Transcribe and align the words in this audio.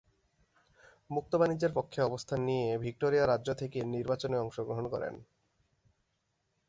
মুক্ত 1.09 1.31
বাণিজ্যের 1.35 1.71
পক্ষে 1.73 1.99
অবস্থান 2.01 2.39
নিয়ে 2.41 2.67
ভিক্টোরিয়া 2.77 3.25
রাজ্য 3.25 3.49
থেকে 3.53 3.79
নির্বাচনে 3.95 4.37
অংশগ্রহণ 4.39 4.85
করেন। 4.87 5.15